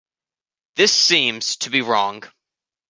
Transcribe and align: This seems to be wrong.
This 0.77 0.91
seems 0.91 1.57
to 1.57 1.69
be 1.69 1.81
wrong. 1.81 2.23